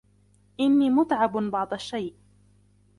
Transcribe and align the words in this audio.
إني 0.59 0.89
متعب 0.89 1.31
بعض 1.37 1.73
الشيء. 1.73 2.13